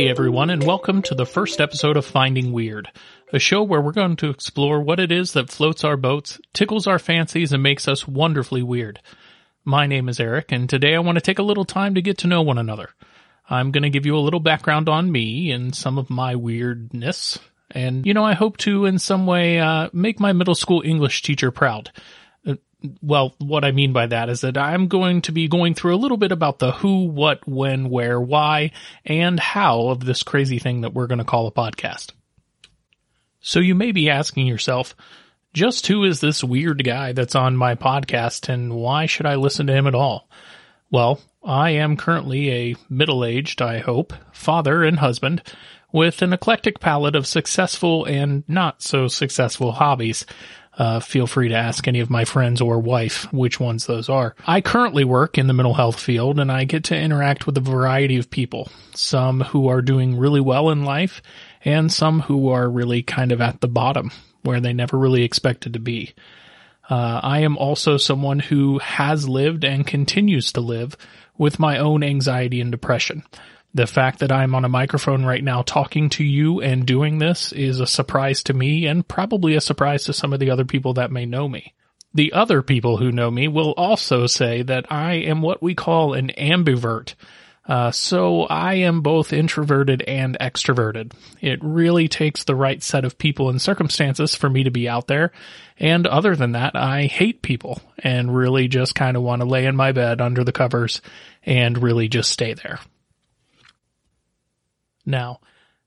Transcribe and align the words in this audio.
Hey 0.00 0.08
everyone, 0.08 0.48
and 0.48 0.64
welcome 0.64 1.02
to 1.02 1.14
the 1.14 1.26
first 1.26 1.60
episode 1.60 1.98
of 1.98 2.06
Finding 2.06 2.52
Weird, 2.52 2.90
a 3.34 3.38
show 3.38 3.62
where 3.62 3.82
we're 3.82 3.92
going 3.92 4.16
to 4.16 4.30
explore 4.30 4.80
what 4.80 4.98
it 4.98 5.12
is 5.12 5.34
that 5.34 5.50
floats 5.50 5.84
our 5.84 5.98
boats, 5.98 6.40
tickles 6.54 6.86
our 6.86 6.98
fancies, 6.98 7.52
and 7.52 7.62
makes 7.62 7.86
us 7.86 8.08
wonderfully 8.08 8.62
weird. 8.62 8.98
My 9.62 9.86
name 9.86 10.08
is 10.08 10.18
Eric, 10.18 10.52
and 10.52 10.70
today 10.70 10.94
I 10.94 11.00
want 11.00 11.16
to 11.16 11.20
take 11.20 11.38
a 11.38 11.42
little 11.42 11.66
time 11.66 11.96
to 11.96 12.00
get 12.00 12.16
to 12.16 12.28
know 12.28 12.40
one 12.40 12.56
another. 12.56 12.88
I'm 13.50 13.72
going 13.72 13.82
to 13.82 13.90
give 13.90 14.06
you 14.06 14.16
a 14.16 14.24
little 14.24 14.40
background 14.40 14.88
on 14.88 15.12
me 15.12 15.50
and 15.50 15.74
some 15.74 15.98
of 15.98 16.08
my 16.08 16.34
weirdness. 16.34 17.38
And, 17.70 18.06
you 18.06 18.14
know, 18.14 18.24
I 18.24 18.32
hope 18.32 18.56
to 18.58 18.86
in 18.86 18.98
some 18.98 19.26
way, 19.26 19.60
uh, 19.60 19.90
make 19.92 20.18
my 20.18 20.32
middle 20.32 20.54
school 20.54 20.80
English 20.82 21.20
teacher 21.20 21.50
proud. 21.50 21.92
Well, 23.02 23.34
what 23.38 23.64
I 23.64 23.72
mean 23.72 23.92
by 23.92 24.06
that 24.06 24.28
is 24.28 24.40
that 24.40 24.56
I'm 24.56 24.88
going 24.88 25.22
to 25.22 25.32
be 25.32 25.48
going 25.48 25.74
through 25.74 25.94
a 25.94 25.98
little 25.98 26.16
bit 26.16 26.32
about 26.32 26.58
the 26.58 26.72
who, 26.72 27.04
what, 27.04 27.46
when, 27.46 27.90
where, 27.90 28.20
why, 28.20 28.72
and 29.04 29.38
how 29.38 29.88
of 29.88 30.04
this 30.04 30.22
crazy 30.22 30.58
thing 30.58 30.80
that 30.80 30.94
we're 30.94 31.06
going 31.06 31.18
to 31.18 31.24
call 31.24 31.46
a 31.46 31.52
podcast. 31.52 32.12
So 33.40 33.60
you 33.60 33.74
may 33.74 33.92
be 33.92 34.08
asking 34.08 34.46
yourself, 34.46 34.94
just 35.52 35.86
who 35.88 36.04
is 36.04 36.20
this 36.20 36.44
weird 36.44 36.84
guy 36.84 37.12
that's 37.12 37.34
on 37.34 37.56
my 37.56 37.74
podcast 37.74 38.48
and 38.48 38.74
why 38.74 39.06
should 39.06 39.26
I 39.26 39.34
listen 39.34 39.66
to 39.66 39.74
him 39.74 39.86
at 39.86 39.94
all? 39.94 40.28
Well, 40.90 41.20
I 41.44 41.70
am 41.70 41.96
currently 41.96 42.50
a 42.50 42.76
middle-aged, 42.88 43.60
I 43.62 43.78
hope, 43.78 44.12
father 44.32 44.84
and 44.84 44.98
husband 44.98 45.42
with 45.92 46.22
an 46.22 46.32
eclectic 46.32 46.80
palette 46.80 47.16
of 47.16 47.26
successful 47.26 48.04
and 48.04 48.44
not 48.46 48.82
so 48.82 49.08
successful 49.08 49.72
hobbies. 49.72 50.24
Uh, 50.80 50.98
feel 50.98 51.26
free 51.26 51.50
to 51.50 51.54
ask 51.54 51.86
any 51.86 52.00
of 52.00 52.08
my 52.08 52.24
friends 52.24 52.58
or 52.58 52.78
wife 52.78 53.30
which 53.34 53.60
ones 53.60 53.84
those 53.84 54.08
are. 54.08 54.34
I 54.46 54.62
currently 54.62 55.04
work 55.04 55.36
in 55.36 55.46
the 55.46 55.52
mental 55.52 55.74
health 55.74 56.00
field 56.00 56.40
and 56.40 56.50
I 56.50 56.64
get 56.64 56.84
to 56.84 56.96
interact 56.96 57.44
with 57.44 57.58
a 57.58 57.60
variety 57.60 58.16
of 58.16 58.30
people. 58.30 58.70
Some 58.94 59.42
who 59.42 59.68
are 59.68 59.82
doing 59.82 60.16
really 60.16 60.40
well 60.40 60.70
in 60.70 60.86
life 60.86 61.20
and 61.66 61.92
some 61.92 62.20
who 62.20 62.48
are 62.48 62.66
really 62.66 63.02
kind 63.02 63.30
of 63.30 63.42
at 63.42 63.60
the 63.60 63.68
bottom 63.68 64.10
where 64.42 64.58
they 64.58 64.72
never 64.72 64.96
really 64.96 65.22
expected 65.22 65.74
to 65.74 65.80
be. 65.80 66.14
Uh, 66.88 67.20
I 67.22 67.40
am 67.40 67.58
also 67.58 67.98
someone 67.98 68.38
who 68.38 68.78
has 68.78 69.28
lived 69.28 69.66
and 69.66 69.86
continues 69.86 70.50
to 70.52 70.62
live 70.62 70.96
with 71.36 71.58
my 71.58 71.76
own 71.76 72.02
anxiety 72.02 72.58
and 72.58 72.72
depression. 72.72 73.22
The 73.72 73.86
fact 73.86 74.18
that 74.18 74.32
I'm 74.32 74.54
on 74.54 74.64
a 74.64 74.68
microphone 74.68 75.24
right 75.24 75.44
now 75.44 75.62
talking 75.62 76.08
to 76.10 76.24
you 76.24 76.60
and 76.60 76.84
doing 76.84 77.18
this 77.18 77.52
is 77.52 77.78
a 77.78 77.86
surprise 77.86 78.42
to 78.44 78.52
me 78.54 78.86
and 78.86 79.06
probably 79.06 79.54
a 79.54 79.60
surprise 79.60 80.04
to 80.04 80.12
some 80.12 80.32
of 80.32 80.40
the 80.40 80.50
other 80.50 80.64
people 80.64 80.94
that 80.94 81.12
may 81.12 81.24
know 81.24 81.48
me. 81.48 81.74
The 82.12 82.32
other 82.32 82.62
people 82.62 82.96
who 82.96 83.12
know 83.12 83.30
me 83.30 83.46
will 83.46 83.72
also 83.76 84.26
say 84.26 84.62
that 84.62 84.90
I 84.90 85.14
am 85.14 85.42
what 85.42 85.62
we 85.62 85.76
call 85.76 86.14
an 86.14 86.32
ambivert. 86.36 87.14
Uh, 87.64 87.92
so 87.92 88.42
I 88.42 88.74
am 88.74 89.02
both 89.02 89.32
introverted 89.32 90.02
and 90.02 90.36
extroverted. 90.40 91.12
It 91.40 91.60
really 91.62 92.08
takes 92.08 92.42
the 92.42 92.56
right 92.56 92.82
set 92.82 93.04
of 93.04 93.18
people 93.18 93.48
and 93.48 93.62
circumstances 93.62 94.34
for 94.34 94.50
me 94.50 94.64
to 94.64 94.72
be 94.72 94.88
out 94.88 95.06
there. 95.06 95.30
And 95.78 96.08
other 96.08 96.34
than 96.34 96.52
that, 96.52 96.74
I 96.74 97.04
hate 97.04 97.42
people 97.42 97.80
and 97.98 98.34
really 98.34 98.66
just 98.66 98.96
kind 98.96 99.16
of 99.16 99.22
want 99.22 99.42
to 99.42 99.48
lay 99.48 99.66
in 99.66 99.76
my 99.76 99.92
bed 99.92 100.20
under 100.20 100.42
the 100.42 100.50
covers 100.50 101.00
and 101.44 101.80
really 101.80 102.08
just 102.08 102.32
stay 102.32 102.54
there. 102.54 102.80
Now, 105.04 105.40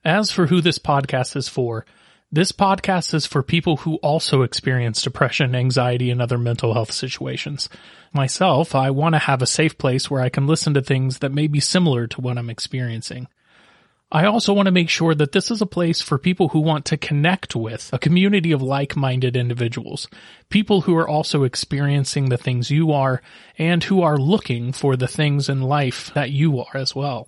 as 0.03 0.31
for 0.31 0.47
who 0.47 0.61
this 0.61 0.79
podcast 0.79 1.35
is 1.35 1.47
for, 1.47 1.85
this 2.31 2.51
podcast 2.51 3.13
is 3.13 3.27
for 3.27 3.43
people 3.43 3.77
who 3.77 3.97
also 3.97 4.41
experience 4.41 5.03
depression, 5.03 5.53
anxiety, 5.53 6.09
and 6.09 6.19
other 6.19 6.39
mental 6.39 6.73
health 6.73 6.91
situations. 6.91 7.69
Myself, 8.11 8.73
I 8.73 8.89
want 8.89 9.13
to 9.13 9.19
have 9.19 9.43
a 9.43 9.47
safe 9.47 9.77
place 9.77 10.09
where 10.09 10.21
I 10.21 10.29
can 10.29 10.47
listen 10.47 10.73
to 10.73 10.81
things 10.81 11.19
that 11.19 11.31
may 11.31 11.45
be 11.45 11.59
similar 11.59 12.07
to 12.07 12.21
what 12.21 12.39
I'm 12.39 12.49
experiencing. 12.49 13.27
I 14.11 14.25
also 14.25 14.53
want 14.53 14.65
to 14.67 14.71
make 14.71 14.89
sure 14.89 15.15
that 15.15 15.31
this 15.31 15.49
is 15.49 15.61
a 15.61 15.67
place 15.67 16.01
for 16.01 16.19
people 16.19 16.49
who 16.49 16.59
want 16.59 16.85
to 16.85 16.97
connect 16.97 17.55
with 17.55 17.91
a 17.93 17.99
community 17.99 18.51
of 18.51 18.61
like-minded 18.61 19.35
individuals, 19.35 20.07
people 20.49 20.81
who 20.81 20.95
are 20.95 21.07
also 21.07 21.43
experiencing 21.43 22.29
the 22.29 22.37
things 22.37 22.69
you 22.69 22.91
are 22.91 23.21
and 23.57 23.83
who 23.83 24.01
are 24.01 24.17
looking 24.17 24.71
for 24.71 24.95
the 24.95 25.07
things 25.07 25.49
in 25.49 25.61
life 25.61 26.11
that 26.13 26.29
you 26.29 26.59
are 26.59 26.77
as 26.77 26.95
well. 26.95 27.27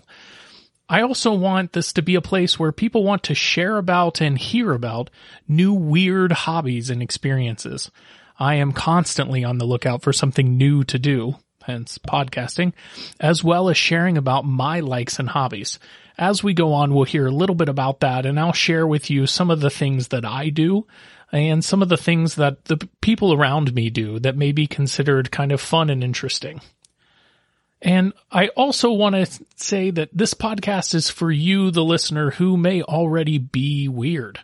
I 0.88 1.02
also 1.02 1.34
want 1.34 1.74
this 1.74 1.94
to 1.94 2.04
be 2.04 2.14
a 2.14 2.22
place 2.22 2.60
where 2.60 2.72
people 2.72 3.04
want 3.04 3.24
to 3.24 3.36
share 3.36 3.78
about 3.78 4.22
and 4.22 4.38
hear 4.38 4.72
about 4.72 5.10
new 5.48 5.74
weird 5.74 6.32
hobbies 6.32 6.92
and 6.92 7.02
experiences. 7.02 7.90
I 8.38 8.56
am 8.56 8.72
constantly 8.72 9.44
on 9.44 9.58
the 9.58 9.66
lookout 9.66 10.04
for 10.04 10.14
something 10.14 10.58
new 10.58 10.84
to 10.84 11.00
do, 11.00 11.38
hence 11.64 11.98
podcasting, 11.98 12.74
as 13.20 13.44
well 13.44 13.70
as 13.70 13.78
sharing 13.78 14.18
about 14.18 14.46
my 14.46 14.80
likes 14.80 15.18
and 15.18 15.30
hobbies. 15.30 15.80
As 16.20 16.44
we 16.44 16.54
go 16.54 16.74
on, 16.74 16.94
we'll 16.94 17.06
hear 17.06 17.26
a 17.26 17.32
little 17.32 17.56
bit 17.56 17.70
about 17.70 18.02
that 18.02 18.26
and 18.28 18.40
I'll 18.40 18.54
share 18.54 18.86
with 18.86 19.10
you 19.10 19.26
some 19.26 19.50
of 19.50 19.62
the 19.62 19.72
things 19.72 20.10
that 20.10 20.24
I 20.24 20.50
do 20.50 20.86
and 21.32 21.66
some 21.66 21.82
of 21.82 21.90
the 21.90 21.98
things 21.98 22.36
that 22.36 22.66
the 22.66 22.78
people 23.02 23.34
around 23.34 23.74
me 23.74 23.90
do 23.90 24.20
that 24.20 24.38
may 24.38 24.52
be 24.52 24.68
considered 24.68 25.32
kind 25.32 25.52
of 25.52 25.60
fun 25.60 25.90
and 25.90 26.04
interesting. 26.04 26.62
And 27.82 28.14
I 28.32 28.48
also 28.50 28.92
want 28.92 29.16
to 29.16 29.46
say 29.56 29.92
that 29.92 30.10
this 30.12 30.34
podcast 30.34 30.96
is 30.96 31.10
for 31.10 31.32
you, 31.32 31.72
the 31.72 31.84
listener, 31.84 32.32
who 32.32 32.58
may 32.58 32.82
already 32.82 33.38
be 33.38 33.88
weird. 33.88 34.40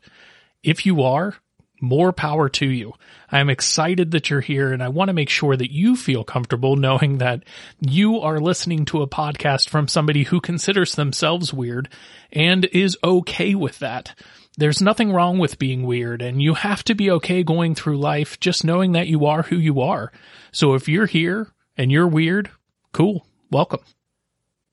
If 0.64 0.86
you 0.86 1.02
are, 1.02 1.36
more 1.82 2.14
power 2.14 2.48
to 2.48 2.68
you. 2.68 2.94
I'm 3.32 3.50
excited 3.50 4.12
that 4.12 4.30
you're 4.30 4.42
here 4.42 4.72
and 4.72 4.84
I 4.84 4.90
want 4.90 5.10
to 5.10 5.14
make 5.14 5.30
sure 5.30 5.58
that 5.58 5.72
you 5.72 5.96
feel 5.96 6.24
comfortable 6.24 6.76
knowing 6.76 7.18
that 7.18 7.44
you 7.80 8.20
are 8.20 8.40
listening 8.40 8.86
to 8.86 9.02
a 9.02 9.08
podcast 9.08 9.68
from 9.68 9.88
somebody 9.88 10.24
who 10.24 10.40
considers 10.40 10.96
themselves 10.96 11.54
weird 11.54 11.90
and 12.32 12.66
is 12.66 12.98
okay 13.04 13.56
with 13.56 13.80
that. 13.80 14.14
There's 14.58 14.82
nothing 14.82 15.12
wrong 15.12 15.40
with 15.40 15.58
being 15.60 15.84
weird 15.84 16.22
and 16.22 16.42
you 16.42 16.54
have 16.54 16.84
to 16.84 16.94
be 16.94 17.10
okay 17.12 17.42
going 17.42 17.74
through 17.74 17.98
life 17.98 18.40
just 18.40 18.64
knowing 18.64 18.92
that 18.92 19.08
you 19.08 19.26
are 19.26 19.42
who 19.42 19.58
you 19.58 19.82
are. 19.82 20.12
So 20.52 20.76
if 20.76 20.88
you're 20.88 21.08
here 21.08 21.48
and 21.78 21.92
you're 21.92 22.08
weird, 22.08 22.52
cool. 22.92 23.26
Welcome. 23.50 23.82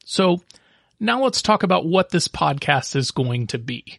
So 0.04 0.40
now 1.00 1.22
let's 1.22 1.42
talk 1.42 1.62
about 1.62 1.86
what 1.86 2.10
this 2.10 2.28
podcast 2.28 2.96
is 2.96 3.10
going 3.10 3.48
to 3.48 3.58
be. 3.58 3.98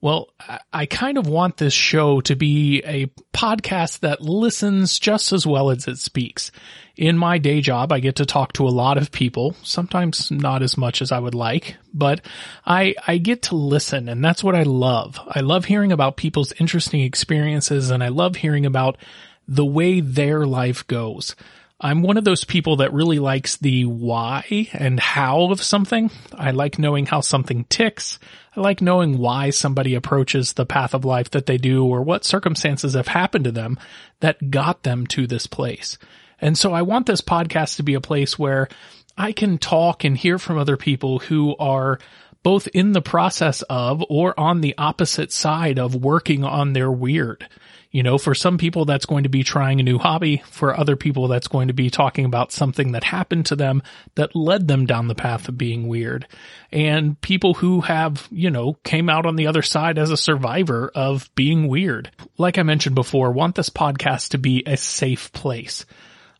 Well, 0.00 0.28
I 0.72 0.86
kind 0.86 1.18
of 1.18 1.26
want 1.26 1.56
this 1.56 1.72
show 1.72 2.20
to 2.20 2.36
be 2.36 2.82
a 2.84 3.06
podcast 3.34 4.00
that 4.00 4.20
listens 4.20 4.96
just 4.96 5.32
as 5.32 5.44
well 5.44 5.70
as 5.70 5.88
it 5.88 5.98
speaks. 5.98 6.52
In 6.96 7.18
my 7.18 7.38
day 7.38 7.60
job, 7.60 7.90
I 7.90 7.98
get 7.98 8.16
to 8.16 8.26
talk 8.26 8.52
to 8.54 8.68
a 8.68 8.70
lot 8.70 8.96
of 8.96 9.10
people, 9.10 9.56
sometimes 9.64 10.30
not 10.30 10.62
as 10.62 10.78
much 10.78 11.02
as 11.02 11.10
I 11.10 11.18
would 11.18 11.34
like, 11.34 11.76
but 11.92 12.20
I, 12.64 12.94
I 13.08 13.18
get 13.18 13.42
to 13.44 13.56
listen 13.56 14.08
and 14.08 14.24
that's 14.24 14.44
what 14.44 14.54
I 14.54 14.62
love. 14.62 15.18
I 15.28 15.40
love 15.40 15.64
hearing 15.64 15.90
about 15.90 16.16
people's 16.16 16.52
interesting 16.60 17.00
experiences 17.00 17.90
and 17.90 18.02
I 18.04 18.08
love 18.08 18.36
hearing 18.36 18.66
about 18.66 18.98
the 19.48 19.66
way 19.66 20.00
their 20.00 20.46
life 20.46 20.86
goes. 20.86 21.34
I'm 21.80 22.02
one 22.02 22.16
of 22.16 22.24
those 22.24 22.42
people 22.42 22.76
that 22.76 22.92
really 22.92 23.20
likes 23.20 23.56
the 23.56 23.84
why 23.84 24.68
and 24.72 24.98
how 24.98 25.52
of 25.52 25.62
something. 25.62 26.10
I 26.34 26.50
like 26.50 26.76
knowing 26.76 27.06
how 27.06 27.20
something 27.20 27.64
ticks. 27.64 28.18
I 28.56 28.60
like 28.60 28.82
knowing 28.82 29.16
why 29.16 29.50
somebody 29.50 29.94
approaches 29.94 30.52
the 30.52 30.66
path 30.66 30.92
of 30.92 31.04
life 31.04 31.30
that 31.30 31.46
they 31.46 31.56
do 31.56 31.84
or 31.84 32.02
what 32.02 32.24
circumstances 32.24 32.94
have 32.94 33.06
happened 33.06 33.44
to 33.44 33.52
them 33.52 33.78
that 34.18 34.50
got 34.50 34.82
them 34.82 35.06
to 35.08 35.28
this 35.28 35.46
place. 35.46 35.98
And 36.40 36.58
so 36.58 36.72
I 36.72 36.82
want 36.82 37.06
this 37.06 37.20
podcast 37.20 37.76
to 37.76 37.84
be 37.84 37.94
a 37.94 38.00
place 38.00 38.36
where 38.36 38.68
I 39.16 39.30
can 39.30 39.56
talk 39.58 40.02
and 40.02 40.16
hear 40.16 40.38
from 40.38 40.58
other 40.58 40.76
people 40.76 41.20
who 41.20 41.56
are 41.58 42.00
both 42.42 42.66
in 42.68 42.92
the 42.92 43.02
process 43.02 43.62
of 43.62 44.02
or 44.08 44.38
on 44.38 44.62
the 44.62 44.74
opposite 44.78 45.32
side 45.32 45.78
of 45.78 45.94
working 45.94 46.42
on 46.42 46.72
their 46.72 46.90
weird. 46.90 47.46
You 47.90 48.02
know, 48.02 48.18
for 48.18 48.34
some 48.34 48.58
people 48.58 48.84
that's 48.84 49.06
going 49.06 49.22
to 49.22 49.30
be 49.30 49.42
trying 49.42 49.80
a 49.80 49.82
new 49.82 49.98
hobby. 49.98 50.42
For 50.50 50.78
other 50.78 50.96
people 50.96 51.28
that's 51.28 51.48
going 51.48 51.68
to 51.68 51.74
be 51.74 51.88
talking 51.88 52.24
about 52.26 52.52
something 52.52 52.92
that 52.92 53.04
happened 53.04 53.46
to 53.46 53.56
them 53.56 53.82
that 54.14 54.36
led 54.36 54.68
them 54.68 54.84
down 54.84 55.08
the 55.08 55.14
path 55.14 55.48
of 55.48 55.56
being 55.56 55.88
weird. 55.88 56.26
And 56.70 57.18
people 57.20 57.54
who 57.54 57.80
have, 57.80 58.28
you 58.30 58.50
know, 58.50 58.74
came 58.84 59.08
out 59.08 59.24
on 59.24 59.36
the 59.36 59.46
other 59.46 59.62
side 59.62 59.98
as 59.98 60.10
a 60.10 60.16
survivor 60.16 60.90
of 60.94 61.34
being 61.34 61.66
weird. 61.66 62.10
Like 62.36 62.58
I 62.58 62.62
mentioned 62.62 62.94
before, 62.94 63.32
want 63.32 63.54
this 63.54 63.70
podcast 63.70 64.30
to 64.30 64.38
be 64.38 64.62
a 64.66 64.76
safe 64.76 65.32
place. 65.32 65.86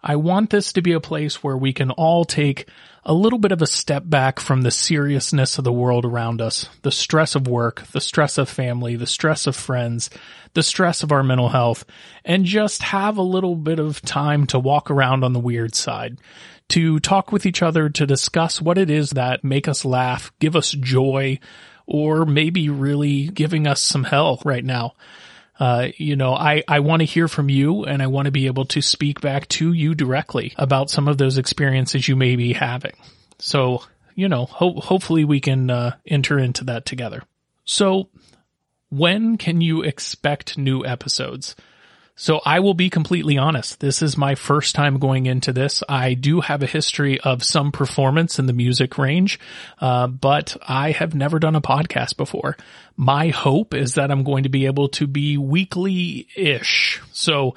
I 0.03 0.17
want 0.17 0.50
this 0.50 0.73
to 0.75 0.83
be 0.83 0.93
a 0.93 1.00
place 1.00 1.43
where 1.43 1.56
we 1.56 1.73
can 1.73 1.91
all 1.91 2.25
take 2.25 2.69
a 3.05 3.12
little 3.12 3.39
bit 3.39 3.53
of 3.53 3.62
a 3.62 3.67
step 3.67 4.05
back 4.06 4.39
from 4.39 4.62
the 4.62 4.71
seriousness 4.71 5.59
of 5.59 5.65
the 5.65 5.73
world 5.73 6.05
around 6.05 6.41
us, 6.41 6.69
the 6.83 6.93
stress 6.93 7.35
of 7.35 7.49
work, 7.49 7.83
the 7.93 8.00
stress 8.00 8.39
of 8.39 8.49
family, 8.49 8.97
the 8.97 9.06
stress 9.06 9.47
of 9.47 9.56
friends, 9.56 10.11
the 10.55 10.62
stress 10.62 11.03
of 11.03 11.11
our 11.11 11.23
mental 11.23 11.49
health, 11.49 11.85
and 12.25 12.45
just 12.45 12.83
have 12.83 13.17
a 13.17 13.23
little 13.23 13.56
bit 13.56 13.81
of 13.81 14.00
time 14.03 14.47
to 14.47 14.59
walk 14.59 14.91
around 14.91 15.25
on 15.25 15.33
the 15.33 15.41
weird 15.41 15.75
side, 15.75 16.19
to 16.69 17.01
talk 17.01 17.33
with 17.33 17.47
each 17.47 17.62
other, 17.62 17.89
to 17.89 18.06
discuss 18.06 18.61
what 18.61 18.79
it 18.79 18.91
is 18.91 19.11
that 19.11 19.43
make 19.43 19.67
us 19.67 19.85
laugh, 19.85 20.31
give 20.39 20.55
us 20.55 20.71
joy, 20.71 21.41
or 21.87 22.25
maybe 22.27 22.69
really 22.69 23.29
giving 23.29 23.67
us 23.67 23.81
some 23.81 24.05
hell 24.05 24.41
right 24.44 24.65
now. 24.65 24.93
Uh, 25.58 25.88
you 25.96 26.14
know, 26.14 26.34
I, 26.34 26.62
I 26.69 26.81
want 26.81 27.00
to 27.00 27.06
hear 27.06 27.26
from 27.26 27.49
you 27.49 27.84
and 27.84 28.02
I 28.02 28.06
want 28.06 28.26
to 28.26 28.32
be 28.32 28.46
able 28.46 28.64
to 28.66 28.81
speak 28.81 29.20
back 29.20 29.49
to 29.49 29.72
you 29.72 29.94
directly 29.94 30.55
about 30.56 30.90
some 30.90 31.08
of 31.08 31.19
those 31.19 31.37
experiences 31.37 32.06
you 32.06 32.14
may 32.14 32.37
be 32.37 32.52
having. 32.52 32.93
So, 33.38 33.82
you 34.14 34.28
know, 34.28 34.46
ho- 34.46 34.81
hopefully 34.81 35.25
we 35.25 35.40
can 35.40 35.70
uh, 35.70 35.96
enter 36.06 36.38
into 36.38 36.64
that 36.64 36.87
together. 36.87 37.22
So, 37.64 38.08
when 38.90 39.37
can 39.37 39.60
you 39.60 39.82
expect 39.82 40.56
new 40.56 40.84
episodes? 40.84 41.56
So 42.20 42.41
I 42.44 42.59
will 42.59 42.75
be 42.75 42.91
completely 42.91 43.38
honest. 43.38 43.79
This 43.79 44.03
is 44.03 44.19
my 44.19 44.35
first 44.35 44.75
time 44.75 44.99
going 44.99 45.26
into 45.26 45.53
this. 45.53 45.85
I 45.88 46.15
do 46.15 46.41
have 46.41 46.65
a 46.65 46.67
history 46.67 47.20
of 47.20 47.44
some 47.44 47.70
performance 47.70 48.41
in 48.41 48.47
the 48.47 48.53
music 48.53 48.99
range, 48.99 49.38
uh, 49.81 50.09
but 50.09 50.56
I 50.67 50.91
have 50.91 51.15
never 51.15 51.38
done 51.38 51.55
a 51.55 51.61
podcast 51.61 52.17
before. 52.17 52.56
My 52.97 53.29
hope 53.29 53.73
is 53.73 53.94
that 53.94 54.11
I'm 54.11 54.25
going 54.25 54.43
to 54.43 54.49
be 54.49 54.67
able 54.67 54.88
to 54.91 55.06
be 55.06 55.38
weekly-ish. 55.38 57.00
So 57.12 57.55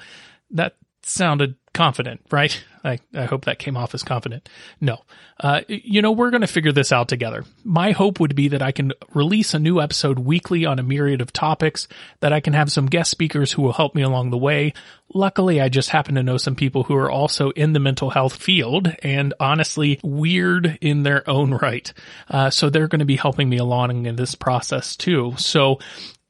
that 0.52 0.76
sounded 1.04 1.56
confident, 1.72 2.20
right? 2.30 2.62
I, 2.84 2.98
I 3.14 3.24
hope 3.24 3.44
that 3.44 3.58
came 3.58 3.76
off 3.76 3.94
as 3.94 4.02
confident. 4.02 4.48
No. 4.80 4.98
Uh, 5.40 5.62
you 5.68 6.02
know, 6.02 6.12
we're 6.12 6.30
going 6.30 6.42
to 6.42 6.46
figure 6.46 6.72
this 6.72 6.92
out 6.92 7.08
together. 7.08 7.44
My 7.64 7.92
hope 7.92 8.20
would 8.20 8.34
be 8.34 8.48
that 8.48 8.62
I 8.62 8.72
can 8.72 8.92
release 9.14 9.54
a 9.54 9.58
new 9.58 9.80
episode 9.80 10.18
weekly 10.18 10.66
on 10.66 10.78
a 10.78 10.82
myriad 10.82 11.20
of 11.20 11.32
topics, 11.32 11.88
that 12.20 12.32
I 12.32 12.40
can 12.40 12.52
have 12.52 12.70
some 12.70 12.86
guest 12.86 13.10
speakers 13.10 13.52
who 13.52 13.62
will 13.62 13.72
help 13.72 13.94
me 13.94 14.02
along 14.02 14.30
the 14.30 14.38
way. 14.38 14.74
Luckily, 15.14 15.60
I 15.60 15.68
just 15.68 15.90
happen 15.90 16.16
to 16.16 16.22
know 16.22 16.36
some 16.36 16.56
people 16.56 16.82
who 16.82 16.96
are 16.96 17.10
also 17.10 17.50
in 17.50 17.72
the 17.72 17.80
mental 17.80 18.10
health 18.10 18.36
field 18.36 18.94
and 19.02 19.32
honestly 19.40 20.00
weird 20.02 20.78
in 20.80 21.04
their 21.04 21.28
own 21.28 21.54
right. 21.54 21.92
Uh, 22.28 22.50
so 22.50 22.68
they're 22.68 22.88
going 22.88 23.00
to 23.00 23.04
be 23.04 23.16
helping 23.16 23.48
me 23.48 23.58
along 23.58 24.06
in 24.06 24.16
this 24.16 24.34
process 24.34 24.96
too. 24.96 25.34
So 25.36 25.78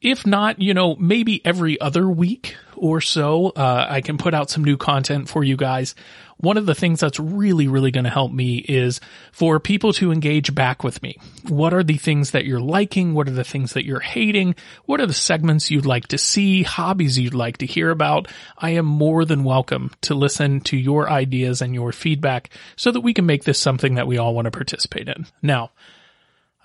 if 0.02 0.26
not, 0.26 0.60
you 0.60 0.74
know, 0.74 0.96
maybe 0.96 1.44
every 1.46 1.80
other 1.80 2.08
week 2.08 2.56
or 2.82 3.00
so, 3.00 3.50
uh, 3.50 3.86
I 3.88 4.00
can 4.00 4.18
put 4.18 4.34
out 4.34 4.50
some 4.50 4.64
new 4.64 4.76
content 4.76 5.28
for 5.28 5.44
you 5.44 5.56
guys. 5.56 5.94
One 6.38 6.56
of 6.56 6.66
the 6.66 6.74
things 6.74 6.98
that's 6.98 7.20
really, 7.20 7.68
really 7.68 7.92
going 7.92 8.02
to 8.02 8.10
help 8.10 8.32
me 8.32 8.56
is 8.56 9.00
for 9.30 9.60
people 9.60 9.92
to 9.92 10.10
engage 10.10 10.52
back 10.52 10.82
with 10.82 11.00
me. 11.00 11.16
What 11.46 11.72
are 11.72 11.84
the 11.84 11.96
things 11.96 12.32
that 12.32 12.44
you're 12.44 12.58
liking? 12.58 13.14
What 13.14 13.28
are 13.28 13.32
the 13.32 13.44
things 13.44 13.74
that 13.74 13.84
you're 13.84 14.00
hating? 14.00 14.56
What 14.84 15.00
are 15.00 15.06
the 15.06 15.12
segments 15.12 15.70
you'd 15.70 15.86
like 15.86 16.08
to 16.08 16.18
see? 16.18 16.64
Hobbies 16.64 17.20
you'd 17.20 17.34
like 17.34 17.58
to 17.58 17.66
hear 17.66 17.90
about? 17.90 18.26
I 18.58 18.70
am 18.70 18.86
more 18.86 19.24
than 19.24 19.44
welcome 19.44 19.92
to 20.00 20.16
listen 20.16 20.60
to 20.62 20.76
your 20.76 21.08
ideas 21.08 21.62
and 21.62 21.76
your 21.76 21.92
feedback 21.92 22.50
so 22.74 22.90
that 22.90 23.02
we 23.02 23.14
can 23.14 23.26
make 23.26 23.44
this 23.44 23.60
something 23.60 23.94
that 23.94 24.08
we 24.08 24.18
all 24.18 24.34
want 24.34 24.46
to 24.46 24.50
participate 24.50 25.08
in. 25.08 25.26
Now, 25.40 25.70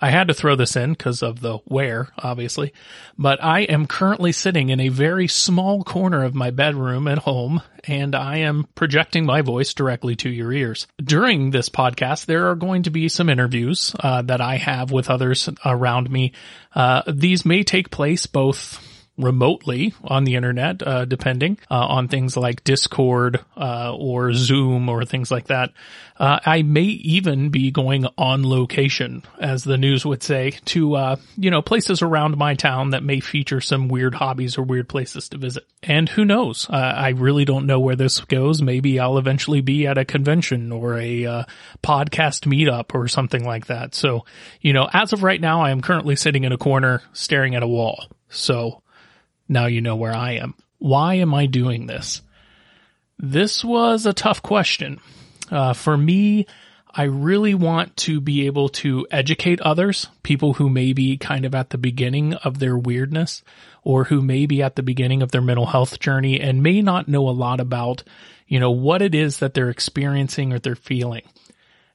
I 0.00 0.10
had 0.10 0.28
to 0.28 0.34
throw 0.34 0.54
this 0.54 0.76
in 0.76 0.92
because 0.92 1.22
of 1.22 1.40
the 1.40 1.58
where, 1.64 2.08
obviously, 2.18 2.72
but 3.18 3.42
I 3.42 3.60
am 3.62 3.86
currently 3.86 4.32
sitting 4.32 4.68
in 4.68 4.78
a 4.78 4.88
very 4.88 5.26
small 5.26 5.82
corner 5.82 6.22
of 6.22 6.34
my 6.34 6.50
bedroom 6.50 7.08
at 7.08 7.18
home 7.18 7.62
and 7.84 8.14
I 8.14 8.38
am 8.38 8.68
projecting 8.74 9.26
my 9.26 9.42
voice 9.42 9.74
directly 9.74 10.14
to 10.16 10.30
your 10.30 10.52
ears. 10.52 10.86
During 11.02 11.50
this 11.50 11.68
podcast, 11.68 12.26
there 12.26 12.48
are 12.50 12.54
going 12.54 12.84
to 12.84 12.90
be 12.90 13.08
some 13.08 13.28
interviews 13.28 13.94
uh, 13.98 14.22
that 14.22 14.40
I 14.40 14.56
have 14.56 14.92
with 14.92 15.10
others 15.10 15.48
around 15.64 16.10
me. 16.10 16.32
Uh, 16.74 17.02
these 17.08 17.44
may 17.44 17.64
take 17.64 17.90
place 17.90 18.26
both 18.26 18.84
remotely 19.18 19.92
on 20.04 20.24
the 20.24 20.36
internet, 20.36 20.86
uh, 20.86 21.04
depending 21.04 21.58
uh, 21.70 21.86
on 21.86 22.08
things 22.08 22.36
like 22.36 22.64
Discord 22.64 23.44
uh, 23.56 23.94
or 23.94 24.32
Zoom 24.32 24.88
or 24.88 25.04
things 25.04 25.30
like 25.30 25.48
that. 25.48 25.72
Uh, 26.16 26.38
I 26.44 26.62
may 26.62 26.82
even 26.82 27.50
be 27.50 27.70
going 27.70 28.06
on 28.16 28.48
location, 28.48 29.24
as 29.40 29.64
the 29.64 29.76
news 29.76 30.06
would 30.06 30.22
say, 30.22 30.52
to 30.66 30.94
uh, 30.94 31.16
you 31.36 31.50
know 31.50 31.62
places 31.62 32.02
around 32.02 32.36
my 32.36 32.54
town 32.54 32.90
that 32.90 33.02
may 33.02 33.20
feature 33.20 33.60
some 33.60 33.88
weird 33.88 34.14
hobbies 34.14 34.56
or 34.56 34.62
weird 34.62 34.88
places 34.88 35.28
to 35.30 35.38
visit. 35.38 35.64
And 35.82 36.08
who 36.08 36.24
knows? 36.24 36.68
Uh, 36.68 36.76
I 36.76 37.10
really 37.10 37.44
don't 37.44 37.66
know 37.66 37.80
where 37.80 37.96
this 37.96 38.20
goes. 38.20 38.62
Maybe 38.62 38.98
I'll 38.98 39.18
eventually 39.18 39.60
be 39.60 39.86
at 39.86 39.98
a 39.98 40.04
convention 40.04 40.72
or 40.72 40.98
a 40.98 41.46
podcast 41.82 42.46
meetup 42.46 42.94
or 42.94 43.06
something 43.06 43.44
like 43.44 43.66
that. 43.66 43.94
So, 43.94 44.24
you 44.60 44.72
know, 44.72 44.88
as 44.92 45.12
of 45.12 45.22
right 45.22 45.40
now, 45.40 45.62
I 45.62 45.70
am 45.70 45.80
currently 45.80 46.16
sitting 46.16 46.44
in 46.44 46.52
a 46.52 46.58
corner 46.58 47.02
staring 47.12 47.54
at 47.54 47.62
a 47.62 47.68
wall. 47.68 48.06
So 48.28 48.82
now 49.48 49.66
you 49.66 49.80
know 49.80 49.96
where 49.96 50.14
I 50.14 50.32
am. 50.32 50.54
Why 50.78 51.14
am 51.14 51.34
I 51.34 51.46
doing 51.46 51.86
this? 51.86 52.22
This 53.18 53.64
was 53.64 54.06
a 54.06 54.12
tough 54.12 54.42
question. 54.42 55.00
Uh, 55.50 55.72
for 55.72 55.96
me, 55.96 56.46
I 56.94 57.04
really 57.04 57.54
want 57.54 57.96
to 57.98 58.20
be 58.20 58.46
able 58.46 58.68
to 58.70 59.06
educate 59.10 59.60
others, 59.60 60.08
people 60.22 60.54
who 60.54 60.68
may 60.68 60.92
be 60.92 61.16
kind 61.16 61.44
of 61.44 61.54
at 61.54 61.70
the 61.70 61.78
beginning 61.78 62.34
of 62.34 62.58
their 62.58 62.76
weirdness 62.76 63.42
or 63.82 64.04
who 64.04 64.20
may 64.20 64.46
be 64.46 64.62
at 64.62 64.76
the 64.76 64.82
beginning 64.82 65.22
of 65.22 65.30
their 65.30 65.42
mental 65.42 65.66
health 65.66 66.00
journey 66.00 66.40
and 66.40 66.62
may 66.62 66.80
not 66.80 67.08
know 67.08 67.28
a 67.28 67.30
lot 67.30 67.60
about, 67.60 68.02
you 68.46 68.58
know, 68.58 68.70
what 68.70 69.02
it 69.02 69.14
is 69.14 69.38
that 69.38 69.54
they're 69.54 69.70
experiencing 69.70 70.52
or 70.52 70.58
they're 70.58 70.74
feeling. 70.74 71.22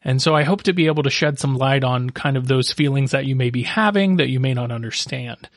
And 0.04 0.22
so 0.22 0.36
I 0.36 0.44
hope 0.44 0.64
to 0.64 0.74
be 0.74 0.88
able 0.88 1.04
to 1.04 1.10
shed 1.10 1.40
some 1.40 1.58
light 1.58 1.84
on 1.84 2.10
kind 2.10 2.36
of 2.36 2.48
those 2.48 2.72
feelings 2.72 3.12
that 3.12 3.26
you 3.26 3.36
may 3.36 3.50
be 3.50 3.64
having 3.64 4.18
that 4.18 4.30
you 4.30 4.40
may 4.40 4.54
not 4.54 4.72
understand. 4.72 5.50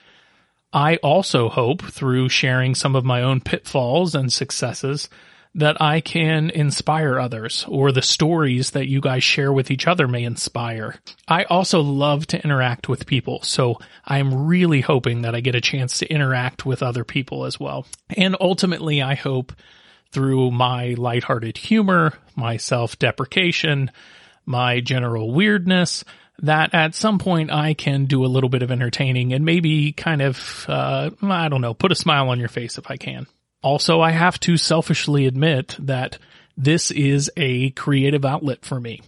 I 0.73 0.97
also 0.97 1.49
hope 1.49 1.83
through 1.83 2.29
sharing 2.29 2.75
some 2.75 2.97
of 2.97 3.05
my 3.05 3.23
own 3.23 3.41
pitfalls 3.41 4.15
and 4.15 4.33
successes 4.33 5.09
that 5.57 5.81
I 5.81 6.03
can 6.03 6.51
inspire 6.51 7.19
others 7.19 7.65
or 7.67 7.91
the 7.91 8.03
stories 8.03 8.73
that 8.73 8.89
you 8.89 9.01
guys 9.01 9.25
share 9.25 9.51
with 9.51 9.71
each 9.71 9.87
other 9.87 10.07
may 10.07 10.23
inspire. 10.23 10.97
I 11.27 11.45
also 11.45 11.81
love 11.81 12.27
to 12.29 12.45
interact 12.45 12.91
with 12.91 13.07
people. 13.07 13.41
So 13.43 13.79
I'm 14.05 14.47
really 14.47 14.83
hoping 14.83 15.23
that 15.23 15.35
I 15.35 15.41
get 15.41 15.55
a 15.55 15.63
chance 15.63 15.99
to 15.99 16.13
interact 16.13 16.67
with 16.67 16.83
other 16.83 17.05
people 17.05 17.47
as 17.47 17.59
well. 17.59 17.87
And 18.11 18.37
ultimately, 18.39 19.01
I 19.01 19.15
hope 19.15 19.55
through 20.13 20.51
my 20.51 20.95
lighthearted 20.99 21.57
humor, 21.57 22.13
my 22.37 22.59
self 22.59 22.99
deprecation, 22.99 23.91
my 24.45 24.81
general 24.81 25.33
weirdness, 25.33 26.05
that 26.43 26.75
at 26.75 26.95
some 26.95 27.19
point 27.19 27.51
I 27.51 27.75
can 27.75 28.07
do 28.07 28.25
a 28.25 28.29
little 28.29 28.51
bit 28.51 28.63
of 28.63 28.71
entertaining 28.71 29.33
and 29.33 29.45
maybe 29.45 29.93
kind 29.93 30.23
of, 30.23 30.67
uh, 30.69 31.11
I 31.23 31.49
don't 31.49 31.61
know, 31.61 31.75
put 31.75 31.93
a 31.93 31.97
smile 31.97 32.29
on 32.29 32.39
your 32.39 32.49
face 32.49 32.79
if 32.79 32.91
I 32.91 32.97
can. 32.97 33.27
Also, 33.63 34.01
I 34.01 34.11
have 34.11 34.39
to 34.41 34.57
selfishly 34.57 35.27
admit 35.27 35.77
that 35.79 36.19
this 36.57 36.91
is 36.91 37.31
a 37.37 37.71
creative 37.71 38.25
outlet 38.25 38.65
for 38.65 38.81
me. 38.81 39.03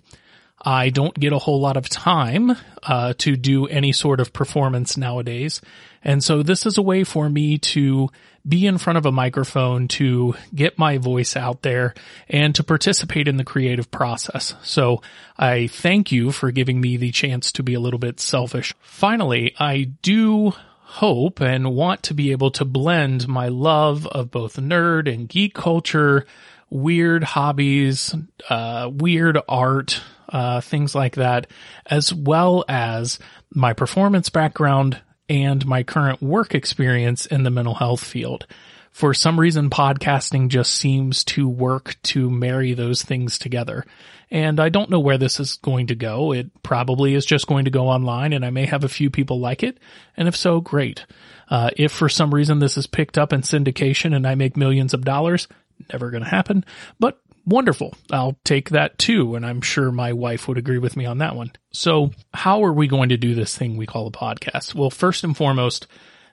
I 0.60 0.90
don't 0.90 1.14
get 1.14 1.32
a 1.32 1.38
whole 1.38 1.60
lot 1.60 1.76
of 1.76 1.88
time 1.88 2.56
uh, 2.82 3.14
to 3.18 3.36
do 3.36 3.66
any 3.66 3.92
sort 3.92 4.20
of 4.20 4.32
performance 4.32 4.96
nowadays. 4.96 5.60
And 6.02 6.22
so 6.22 6.42
this 6.42 6.66
is 6.66 6.78
a 6.78 6.82
way 6.82 7.04
for 7.04 7.28
me 7.28 7.58
to 7.58 8.08
be 8.48 8.66
in 8.66 8.78
front 8.78 8.96
of 8.96 9.04
a 9.04 9.12
microphone, 9.12 9.88
to 9.88 10.34
get 10.54 10.78
my 10.78 10.96
voice 10.96 11.36
out 11.36 11.62
there 11.62 11.94
and 12.28 12.54
to 12.54 12.64
participate 12.64 13.28
in 13.28 13.36
the 13.36 13.44
creative 13.44 13.90
process. 13.90 14.54
So 14.62 15.02
I 15.36 15.66
thank 15.66 16.10
you 16.10 16.32
for 16.32 16.50
giving 16.50 16.80
me 16.80 16.96
the 16.96 17.12
chance 17.12 17.52
to 17.52 17.62
be 17.62 17.74
a 17.74 17.80
little 17.80 17.98
bit 17.98 18.20
selfish. 18.20 18.74
Finally, 18.80 19.54
I 19.58 19.90
do 20.02 20.54
hope 20.82 21.40
and 21.40 21.74
want 21.74 22.02
to 22.04 22.14
be 22.14 22.32
able 22.32 22.50
to 22.52 22.64
blend 22.64 23.28
my 23.28 23.48
love 23.48 24.06
of 24.06 24.30
both 24.30 24.56
nerd 24.56 25.12
and 25.12 25.28
geek 25.28 25.52
culture, 25.52 26.26
weird 26.70 27.22
hobbies, 27.22 28.14
uh, 28.48 28.90
weird 28.90 29.38
art, 29.48 30.00
uh, 30.30 30.60
things 30.62 30.94
like 30.94 31.16
that, 31.16 31.46
as 31.86 32.12
well 32.12 32.64
as 32.68 33.18
my 33.50 33.74
performance 33.74 34.30
background 34.30 35.00
and 35.28 35.64
my 35.66 35.82
current 35.82 36.22
work 36.22 36.54
experience 36.54 37.26
in 37.26 37.42
the 37.42 37.50
mental 37.50 37.74
health 37.74 38.02
field. 38.02 38.46
For 38.90 39.14
some 39.14 39.38
reason, 39.38 39.70
podcasting 39.70 40.48
just 40.48 40.74
seems 40.74 41.22
to 41.24 41.48
work 41.48 41.96
to 42.04 42.30
marry 42.30 42.74
those 42.74 43.02
things 43.02 43.38
together. 43.38 43.84
And 44.30 44.60
I 44.60 44.68
don't 44.68 44.90
know 44.90 45.00
where 45.00 45.18
this 45.18 45.40
is 45.40 45.56
going 45.56 45.86
to 45.86 45.94
go. 45.94 46.32
It 46.32 46.62
probably 46.62 47.14
is 47.14 47.24
just 47.24 47.46
going 47.46 47.64
to 47.66 47.70
go 47.70 47.88
online 47.88 48.32
and 48.32 48.44
I 48.44 48.50
may 48.50 48.66
have 48.66 48.84
a 48.84 48.88
few 48.88 49.08
people 49.10 49.40
like 49.40 49.62
it. 49.62 49.78
And 50.16 50.28
if 50.28 50.36
so, 50.36 50.60
great. 50.60 51.06
Uh, 51.48 51.70
if 51.76 51.92
for 51.92 52.08
some 52.08 52.34
reason 52.34 52.58
this 52.58 52.76
is 52.76 52.86
picked 52.86 53.16
up 53.16 53.32
in 53.32 53.42
syndication 53.42 54.14
and 54.14 54.26
I 54.26 54.34
make 54.34 54.56
millions 54.56 54.92
of 54.92 55.04
dollars, 55.04 55.48
never 55.92 56.10
going 56.10 56.24
to 56.24 56.28
happen, 56.28 56.64
but 56.98 57.20
wonderful. 57.48 57.94
I'll 58.12 58.38
take 58.44 58.70
that 58.70 58.98
too. 58.98 59.34
And 59.34 59.44
I'm 59.44 59.60
sure 59.60 59.90
my 59.90 60.12
wife 60.12 60.46
would 60.46 60.58
agree 60.58 60.78
with 60.78 60.96
me 60.96 61.06
on 61.06 61.18
that 61.18 61.34
one. 61.34 61.52
So 61.72 62.10
how 62.32 62.64
are 62.64 62.72
we 62.72 62.86
going 62.86 63.08
to 63.08 63.16
do 63.16 63.34
this 63.34 63.56
thing 63.56 63.76
we 63.76 63.86
call 63.86 64.06
a 64.06 64.12
podcast? 64.12 64.74
Well, 64.74 64.90
first 64.90 65.24
and 65.24 65.36
foremost, 65.36 65.86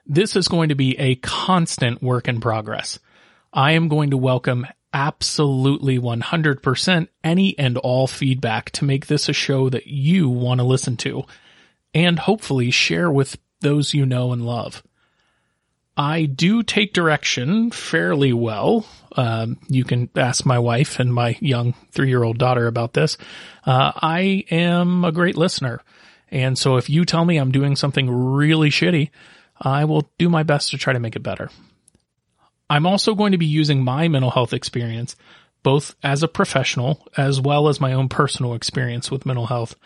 this 0.04 0.36
is 0.36 0.48
going 0.48 0.68
to 0.68 0.74
be 0.74 0.96
a 0.98 1.16
constant 1.16 2.02
work 2.02 2.28
in 2.28 2.40
progress. 2.40 2.98
I 3.52 3.72
am 3.72 3.88
going 3.88 4.10
to 4.10 4.16
welcome 4.16 4.66
absolutely 4.92 5.98
100% 5.98 7.08
any 7.24 7.58
and 7.58 7.78
all 7.78 8.06
feedback 8.06 8.70
to 8.70 8.84
make 8.84 9.06
this 9.06 9.28
a 9.28 9.32
show 9.32 9.68
that 9.70 9.86
you 9.86 10.28
want 10.28 10.60
to 10.60 10.64
listen 10.64 10.96
to 10.98 11.24
and 11.92 12.18
hopefully 12.18 12.70
share 12.70 13.10
with 13.10 13.38
those 13.60 13.94
you 13.94 14.06
know 14.06 14.32
and 14.32 14.46
love. 14.46 14.82
I 15.96 16.26
do 16.26 16.62
take 16.62 16.92
direction 16.92 17.70
fairly 17.70 18.32
well. 18.32 18.86
Um, 19.16 19.58
you 19.68 19.84
can 19.84 20.10
ask 20.14 20.44
my 20.44 20.58
wife 20.58 21.00
and 21.00 21.12
my 21.12 21.38
young 21.40 21.72
three 21.92 22.08
year 22.08 22.22
old 22.22 22.38
daughter 22.38 22.66
about 22.66 22.92
this. 22.92 23.16
Uh, 23.64 23.92
I 23.96 24.44
am 24.50 25.04
a 25.04 25.12
great 25.12 25.36
listener. 25.36 25.80
And 26.30 26.58
so 26.58 26.76
if 26.76 26.90
you 26.90 27.04
tell 27.04 27.24
me 27.24 27.38
I'm 27.38 27.52
doing 27.52 27.76
something 27.76 28.10
really 28.10 28.68
shitty, 28.68 29.10
I 29.58 29.84
will 29.84 30.10
do 30.18 30.28
my 30.28 30.42
best 30.42 30.70
to 30.70 30.78
try 30.78 30.92
to 30.92 31.00
make 31.00 31.16
it 31.16 31.22
better. 31.22 31.50
I'm 32.68 32.86
also 32.86 33.14
going 33.14 33.32
to 33.32 33.38
be 33.38 33.46
using 33.46 33.82
my 33.82 34.08
mental 34.08 34.30
health 34.30 34.52
experience, 34.52 35.16
both 35.62 35.94
as 36.02 36.22
a 36.22 36.28
professional 36.28 37.06
as 37.16 37.40
well 37.40 37.68
as 37.68 37.80
my 37.80 37.92
own 37.92 38.08
personal 38.08 38.54
experience 38.54 39.10
with 39.10 39.24
mental 39.24 39.46
health 39.46 39.76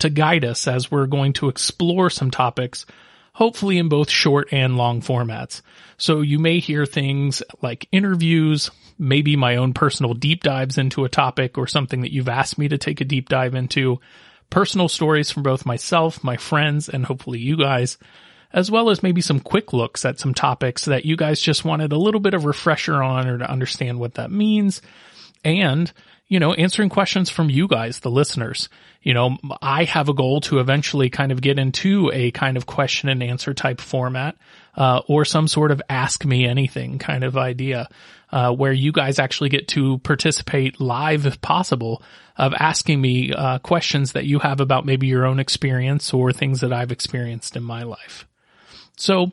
to 0.00 0.10
guide 0.10 0.44
us 0.44 0.66
as 0.66 0.90
we're 0.90 1.06
going 1.06 1.32
to 1.34 1.48
explore 1.48 2.10
some 2.10 2.30
topics, 2.30 2.84
hopefully 3.34 3.78
in 3.78 3.88
both 3.88 4.08
short 4.08 4.48
and 4.52 4.76
long 4.76 5.02
formats. 5.02 5.60
So 5.98 6.22
you 6.22 6.38
may 6.38 6.60
hear 6.60 6.86
things 6.86 7.42
like 7.60 7.88
interviews, 7.92 8.70
maybe 8.98 9.36
my 9.36 9.56
own 9.56 9.74
personal 9.74 10.14
deep 10.14 10.42
dives 10.42 10.78
into 10.78 11.04
a 11.04 11.08
topic 11.08 11.58
or 11.58 11.66
something 11.66 12.00
that 12.00 12.12
you've 12.12 12.28
asked 12.28 12.58
me 12.58 12.68
to 12.68 12.78
take 12.78 13.00
a 13.00 13.04
deep 13.04 13.28
dive 13.28 13.54
into, 13.54 14.00
personal 14.50 14.88
stories 14.88 15.30
from 15.30 15.42
both 15.42 15.66
myself, 15.66 16.22
my 16.22 16.36
friends, 16.36 16.88
and 16.88 17.04
hopefully 17.04 17.40
you 17.40 17.56
guys, 17.56 17.98
as 18.52 18.70
well 18.70 18.88
as 18.88 19.02
maybe 19.02 19.20
some 19.20 19.40
quick 19.40 19.72
looks 19.72 20.04
at 20.04 20.20
some 20.20 20.32
topics 20.32 20.84
that 20.84 21.04
you 21.04 21.16
guys 21.16 21.40
just 21.40 21.64
wanted 21.64 21.92
a 21.92 21.98
little 21.98 22.20
bit 22.20 22.34
of 22.34 22.44
refresher 22.44 23.02
on 23.02 23.26
or 23.26 23.38
to 23.38 23.50
understand 23.50 23.98
what 23.98 24.14
that 24.14 24.30
means. 24.30 24.80
And, 25.44 25.92
you 26.26 26.40
know, 26.40 26.54
answering 26.54 26.88
questions 26.88 27.28
from 27.28 27.50
you 27.50 27.68
guys, 27.68 28.00
the 28.00 28.10
listeners. 28.10 28.68
You 29.02 29.12
know, 29.12 29.36
I 29.60 29.84
have 29.84 30.08
a 30.08 30.14
goal 30.14 30.40
to 30.42 30.58
eventually 30.58 31.10
kind 31.10 31.30
of 31.32 31.42
get 31.42 31.58
into 31.58 32.10
a 32.12 32.30
kind 32.30 32.56
of 32.56 32.64
question 32.66 33.08
and 33.08 33.22
answer 33.22 33.52
type 33.52 33.80
format, 33.80 34.36
uh, 34.76 35.02
or 35.06 35.24
some 35.24 35.46
sort 35.48 35.70
of 35.70 35.82
ask 35.88 36.24
me 36.24 36.46
anything 36.46 36.98
kind 36.98 37.24
of 37.24 37.36
idea, 37.36 37.88
uh, 38.32 38.52
where 38.52 38.72
you 38.72 38.90
guys 38.90 39.18
actually 39.18 39.50
get 39.50 39.68
to 39.68 39.98
participate 39.98 40.80
live 40.80 41.26
if 41.26 41.40
possible 41.40 42.02
of 42.36 42.54
asking 42.54 43.00
me, 43.00 43.32
uh, 43.32 43.58
questions 43.58 44.12
that 44.12 44.24
you 44.24 44.38
have 44.38 44.60
about 44.60 44.86
maybe 44.86 45.06
your 45.06 45.26
own 45.26 45.38
experience 45.38 46.12
or 46.14 46.32
things 46.32 46.60
that 46.60 46.72
I've 46.72 46.90
experienced 46.90 47.54
in 47.54 47.62
my 47.62 47.82
life. 47.82 48.26
So 48.96 49.32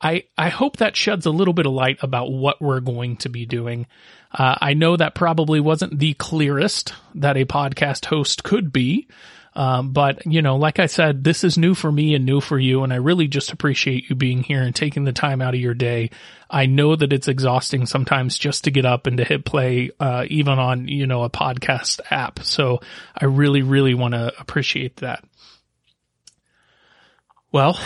I, 0.00 0.24
I 0.36 0.50
hope 0.50 0.76
that 0.78 0.96
sheds 0.96 1.26
a 1.26 1.30
little 1.30 1.54
bit 1.54 1.66
of 1.66 1.72
light 1.72 1.98
about 2.02 2.30
what 2.30 2.60
we're 2.60 2.80
going 2.80 3.16
to 3.18 3.28
be 3.28 3.46
doing. 3.46 3.86
Uh, 4.30 4.56
I 4.60 4.74
know 4.74 4.96
that 4.96 5.14
probably 5.14 5.60
wasn't 5.60 5.98
the 5.98 6.14
clearest 6.14 6.92
that 7.14 7.36
a 7.36 7.46
podcast 7.46 8.06
host 8.06 8.44
could 8.44 8.72
be. 8.72 9.08
Um, 9.54 9.92
but 9.92 10.26
you 10.26 10.42
know, 10.42 10.56
like 10.56 10.78
I 10.78 10.84
said, 10.84 11.24
this 11.24 11.42
is 11.42 11.56
new 11.56 11.74
for 11.74 11.90
me 11.90 12.14
and 12.14 12.26
new 12.26 12.42
for 12.42 12.58
you. 12.58 12.84
And 12.84 12.92
I 12.92 12.96
really 12.96 13.26
just 13.26 13.52
appreciate 13.52 14.10
you 14.10 14.14
being 14.14 14.42
here 14.42 14.60
and 14.60 14.74
taking 14.74 15.04
the 15.04 15.14
time 15.14 15.40
out 15.40 15.54
of 15.54 15.60
your 15.60 15.72
day. 15.72 16.10
I 16.50 16.66
know 16.66 16.94
that 16.94 17.12
it's 17.12 17.26
exhausting 17.26 17.86
sometimes 17.86 18.36
just 18.36 18.64
to 18.64 18.70
get 18.70 18.84
up 18.84 19.06
and 19.06 19.16
to 19.16 19.24
hit 19.24 19.46
play, 19.46 19.92
uh, 19.98 20.26
even 20.28 20.58
on, 20.58 20.88
you 20.88 21.06
know, 21.06 21.24
a 21.24 21.30
podcast 21.30 22.00
app. 22.10 22.40
So 22.40 22.80
I 23.18 23.24
really, 23.24 23.62
really 23.62 23.94
want 23.94 24.12
to 24.12 24.38
appreciate 24.38 24.96
that. 24.96 25.24
Well, 27.52 27.78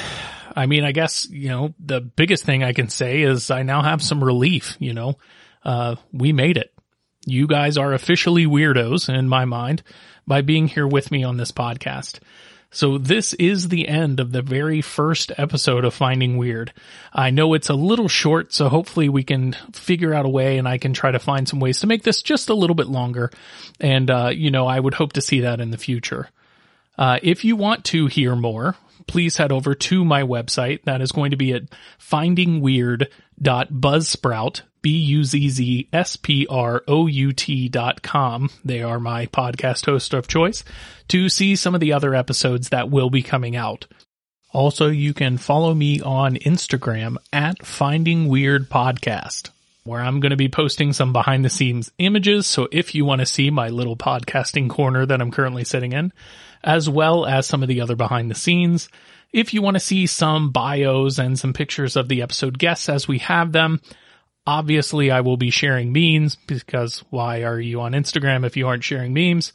I 0.56 0.66
mean, 0.66 0.84
I 0.84 0.92
guess, 0.92 1.28
you 1.30 1.48
know, 1.48 1.74
the 1.78 2.00
biggest 2.00 2.44
thing 2.44 2.64
I 2.64 2.72
can 2.72 2.88
say 2.88 3.22
is 3.22 3.50
I 3.50 3.62
now 3.62 3.82
have 3.82 4.02
some 4.02 4.22
relief, 4.22 4.76
you 4.80 4.94
know, 4.94 5.18
uh, 5.64 5.96
we 6.12 6.32
made 6.32 6.56
it. 6.56 6.72
You 7.26 7.46
guys 7.46 7.76
are 7.76 7.92
officially 7.92 8.46
weirdos 8.46 9.14
in 9.14 9.28
my 9.28 9.44
mind 9.44 9.82
by 10.26 10.40
being 10.40 10.68
here 10.68 10.86
with 10.86 11.10
me 11.10 11.22
on 11.22 11.36
this 11.36 11.52
podcast. 11.52 12.20
So 12.72 12.98
this 12.98 13.34
is 13.34 13.68
the 13.68 13.88
end 13.88 14.20
of 14.20 14.30
the 14.30 14.42
very 14.42 14.80
first 14.80 15.32
episode 15.36 15.84
of 15.84 15.92
Finding 15.92 16.36
Weird. 16.36 16.72
I 17.12 17.30
know 17.30 17.54
it's 17.54 17.68
a 17.68 17.74
little 17.74 18.06
short, 18.06 18.52
so 18.52 18.68
hopefully 18.68 19.08
we 19.08 19.24
can 19.24 19.54
figure 19.72 20.14
out 20.14 20.24
a 20.24 20.28
way 20.28 20.56
and 20.56 20.68
I 20.68 20.78
can 20.78 20.92
try 20.92 21.10
to 21.10 21.18
find 21.18 21.48
some 21.48 21.58
ways 21.58 21.80
to 21.80 21.88
make 21.88 22.04
this 22.04 22.22
just 22.22 22.48
a 22.48 22.54
little 22.54 22.76
bit 22.76 22.86
longer. 22.86 23.32
And, 23.80 24.08
uh, 24.08 24.30
you 24.32 24.52
know, 24.52 24.68
I 24.68 24.78
would 24.78 24.94
hope 24.94 25.14
to 25.14 25.20
see 25.20 25.40
that 25.40 25.60
in 25.60 25.72
the 25.72 25.78
future. 25.78 26.28
Uh, 27.00 27.18
if 27.22 27.44
you 27.46 27.56
want 27.56 27.86
to 27.86 28.06
hear 28.06 28.36
more, 28.36 28.76
please 29.06 29.38
head 29.38 29.50
over 29.50 29.74
to 29.74 30.04
my 30.04 30.22
website. 30.22 30.82
That 30.84 31.00
is 31.00 31.12
going 31.12 31.30
to 31.30 31.38
be 31.38 31.54
at 31.54 31.62
findingweird.buzzsprout, 31.98 34.60
B-U-Z-Z-S-P-R-O-U-T 34.82 37.68
dot 37.70 38.02
com. 38.02 38.50
They 38.64 38.82
are 38.82 39.00
my 39.00 39.26
podcast 39.26 39.86
host 39.86 40.12
of 40.12 40.28
choice 40.28 40.62
to 41.08 41.30
see 41.30 41.56
some 41.56 41.74
of 41.74 41.80
the 41.80 41.94
other 41.94 42.14
episodes 42.14 42.68
that 42.68 42.90
will 42.90 43.10
be 43.10 43.22
coming 43.22 43.56
out. 43.56 43.86
Also, 44.52 44.88
you 44.88 45.14
can 45.14 45.38
follow 45.38 45.72
me 45.74 46.02
on 46.02 46.34
Instagram 46.34 47.16
at 47.32 47.64
Finding 47.64 48.28
Weird 48.28 48.68
Podcast, 48.68 49.48
where 49.84 50.00
I'm 50.00 50.20
going 50.20 50.30
to 50.30 50.36
be 50.36 50.48
posting 50.48 50.92
some 50.92 51.12
behind 51.12 51.44
the 51.44 51.50
scenes 51.50 51.90
images. 51.98 52.46
So 52.46 52.68
if 52.70 52.94
you 52.94 53.04
want 53.04 53.20
to 53.20 53.26
see 53.26 53.50
my 53.50 53.68
little 53.68 53.96
podcasting 53.96 54.68
corner 54.68 55.06
that 55.06 55.20
I'm 55.20 55.30
currently 55.30 55.64
sitting 55.64 55.92
in, 55.92 56.12
as 56.62 56.88
well 56.88 57.26
as 57.26 57.46
some 57.46 57.62
of 57.62 57.68
the 57.68 57.80
other 57.80 57.96
behind 57.96 58.30
the 58.30 58.34
scenes. 58.34 58.88
If 59.32 59.54
you 59.54 59.62
want 59.62 59.76
to 59.76 59.80
see 59.80 60.06
some 60.06 60.50
bios 60.50 61.18
and 61.18 61.38
some 61.38 61.52
pictures 61.52 61.96
of 61.96 62.08
the 62.08 62.22
episode 62.22 62.58
guests 62.58 62.88
as 62.88 63.06
we 63.06 63.18
have 63.18 63.52
them, 63.52 63.80
obviously 64.46 65.10
I 65.10 65.20
will 65.20 65.36
be 65.36 65.50
sharing 65.50 65.92
memes 65.92 66.36
because 66.46 67.04
why 67.10 67.44
are 67.44 67.60
you 67.60 67.80
on 67.80 67.92
Instagram 67.92 68.44
if 68.44 68.56
you 68.56 68.66
aren't 68.66 68.84
sharing 68.84 69.14
memes? 69.14 69.52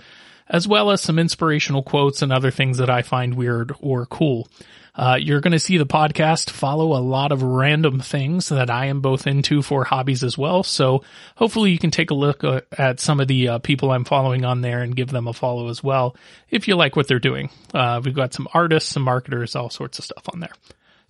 As 0.48 0.68
well 0.68 0.92
as 0.92 1.02
some 1.02 1.20
inspirational 1.20 1.84
quotes 1.84 2.22
and 2.22 2.32
other 2.32 2.52
things 2.52 2.78
that 2.78 2.90
I 2.90 3.02
find 3.02 3.34
weird 3.34 3.74
or 3.80 4.06
cool. 4.06 4.48
Uh, 4.98 5.18
you're 5.20 5.42
going 5.42 5.52
to 5.52 5.60
see 5.60 5.78
the 5.78 5.86
podcast 5.86 6.50
follow 6.50 6.98
a 6.98 7.02
lot 7.02 7.32
of 7.32 7.44
random 7.44 8.00
things 8.00 8.50
that 8.50 8.70
I 8.70 8.86
am 8.86 9.02
both 9.02 9.28
into 9.28 9.62
for 9.62 9.84
hobbies 9.84 10.24
as 10.24 10.38
well. 10.38 10.64
So 10.64 11.04
hopefully 11.36 11.72
you 11.72 11.80
can 11.80 11.92
take 11.92 12.12
a 12.12 12.16
look 12.16 12.44
uh, 12.44 12.62
at 12.78 13.00
some 13.00 13.20
of 13.20 13.28
the 13.28 13.50
uh, 13.50 13.60
people 13.60 13.92
I'm 13.92 14.06
following 14.06 14.46
on 14.46 14.62
there 14.62 14.82
and 14.82 14.96
give 14.96 15.10
them 15.10 15.28
a 15.28 15.34
follow 15.34 15.70
as 15.70 15.84
well 15.84 16.16
if 16.50 16.68
you 16.68 16.76
like 16.76 16.96
what 16.96 17.08
they're 17.08 17.20
doing. 17.20 17.50
Uh, 17.74 18.02
we've 18.04 18.16
got 18.16 18.34
some 18.34 18.48
artists, 18.54 18.92
some 18.92 19.04
marketers, 19.04 19.56
all 19.56 19.70
sorts 19.70 20.00
of 20.00 20.06
stuff 20.06 20.30
on 20.32 20.40
there. 20.40 20.54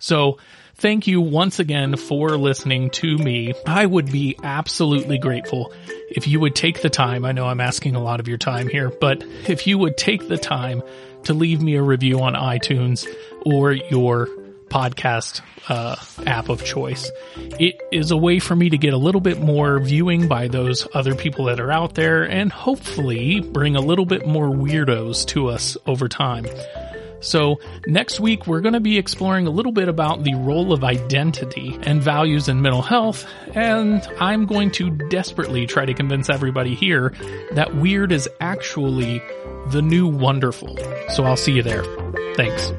So 0.06 0.38
thank 0.76 1.08
you 1.08 1.20
once 1.20 1.58
again 1.58 1.96
for 1.96 2.36
listening 2.36 2.90
to 2.90 3.18
me. 3.18 3.54
I 3.66 3.84
would 3.84 4.12
be 4.12 4.38
absolutely 4.40 5.18
grateful 5.18 5.72
if 6.08 6.28
you 6.28 6.38
would 6.38 6.54
take 6.54 6.80
the 6.80 6.90
time. 6.90 7.24
I 7.24 7.32
know 7.32 7.44
I'm 7.44 7.60
asking 7.60 7.96
a 7.96 8.00
lot 8.00 8.20
of 8.20 8.28
your 8.28 8.38
time 8.38 8.68
here, 8.68 8.90
but 9.00 9.24
if 9.48 9.66
you 9.66 9.78
would 9.78 9.96
take 9.96 10.28
the 10.28 10.38
time 10.38 10.84
to 11.24 11.34
leave 11.34 11.60
me 11.60 11.74
a 11.74 11.82
review 11.82 12.20
on 12.20 12.34
iTunes 12.34 13.04
or 13.44 13.72
your 13.72 14.28
podcast 14.68 15.40
uh, 15.68 15.96
app 16.24 16.50
of 16.50 16.64
choice. 16.64 17.10
It 17.58 17.80
is 17.90 18.12
a 18.12 18.16
way 18.16 18.38
for 18.38 18.54
me 18.54 18.70
to 18.70 18.78
get 18.78 18.94
a 18.94 18.98
little 18.98 19.20
bit 19.20 19.40
more 19.40 19.80
viewing 19.80 20.28
by 20.28 20.46
those 20.46 20.86
other 20.94 21.16
people 21.16 21.46
that 21.46 21.58
are 21.58 21.72
out 21.72 21.94
there 21.94 22.22
and 22.22 22.52
hopefully 22.52 23.40
bring 23.40 23.74
a 23.74 23.80
little 23.80 24.06
bit 24.06 24.24
more 24.24 24.48
weirdos 24.48 25.26
to 25.28 25.48
us 25.48 25.76
over 25.84 26.08
time. 26.08 26.46
So 27.20 27.60
next 27.86 28.20
week 28.20 28.46
we're 28.46 28.60
going 28.60 28.74
to 28.74 28.80
be 28.80 28.98
exploring 28.98 29.46
a 29.46 29.50
little 29.50 29.72
bit 29.72 29.88
about 29.88 30.24
the 30.24 30.34
role 30.34 30.72
of 30.72 30.84
identity 30.84 31.78
and 31.82 32.02
values 32.02 32.48
in 32.48 32.62
mental 32.62 32.82
health, 32.82 33.26
and 33.54 34.06
I'm 34.20 34.46
going 34.46 34.70
to 34.72 34.90
desperately 34.90 35.66
try 35.66 35.84
to 35.84 35.94
convince 35.94 36.30
everybody 36.30 36.74
here 36.74 37.14
that 37.52 37.74
weird 37.76 38.12
is 38.12 38.28
actually 38.40 39.22
the 39.68 39.82
new 39.82 40.06
wonderful. 40.06 40.76
So 41.10 41.24
I'll 41.24 41.36
see 41.36 41.52
you 41.52 41.62
there. 41.62 41.84
Thanks. 42.34 42.72